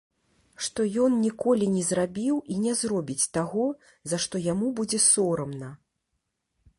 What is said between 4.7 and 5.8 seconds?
будзе сорамна.